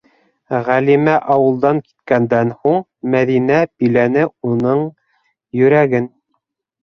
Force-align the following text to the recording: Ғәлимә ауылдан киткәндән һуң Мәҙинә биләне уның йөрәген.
Ғәлимә 0.67 1.15
ауылдан 1.33 1.81
киткәндән 1.83 2.53
һуң 2.63 2.79
Мәҙинә 3.15 3.59
биләне 3.83 4.25
уның 4.53 4.83
йөрәген. 5.61 6.09